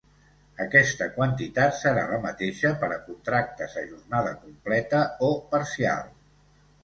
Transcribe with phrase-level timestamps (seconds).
[0.63, 6.11] Aquesta quantitat serà la mateixa per a contractes a jornada completa o parcial.